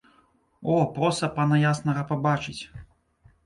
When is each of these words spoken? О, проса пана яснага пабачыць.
О, 0.75 0.79
проса 0.95 1.29
пана 1.37 1.61
яснага 1.67 2.05
пабачыць. 2.11 2.61